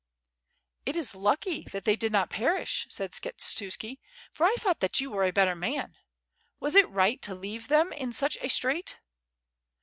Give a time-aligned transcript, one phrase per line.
[0.83, 3.99] "It is lucky that they did not perish," said Skshetuski,
[4.33, 5.95] "for I thought that you were a better man.
[6.59, 8.97] Was it right to leave them in such a strait?"